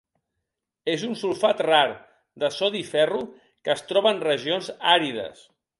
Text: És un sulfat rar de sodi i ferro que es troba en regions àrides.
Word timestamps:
És 0.93 1.03
un 1.07 1.13
sulfat 1.23 1.61
rar 1.67 1.83
de 2.45 2.51
sodi 2.57 2.83
i 2.87 2.91
ferro 2.95 3.23
que 3.67 3.77
es 3.79 3.87
troba 3.93 4.17
en 4.17 4.27
regions 4.31 4.77
àrides. 4.99 5.51